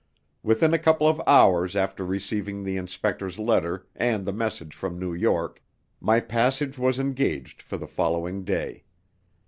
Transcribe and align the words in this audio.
Within 0.41 0.73
a 0.73 0.79
couple 0.79 1.07
of 1.07 1.21
hours 1.27 1.75
after 1.75 2.03
receiving 2.03 2.63
the 2.63 2.75
inspector's 2.75 3.37
letter 3.37 3.85
and 3.95 4.25
the 4.25 4.33
message 4.33 4.73
from 4.73 4.97
New 4.97 5.13
York 5.13 5.61
my 5.99 6.19
passage 6.19 6.79
was 6.79 6.97
engaged 6.97 7.61
for 7.61 7.77
the 7.77 7.85
following 7.85 8.43
day. 8.43 8.83